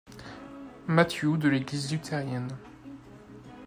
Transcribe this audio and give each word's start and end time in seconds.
Matthew 0.87 1.37
de 1.37 1.47
l'église 1.47 1.91
luthérienne. 1.91 2.49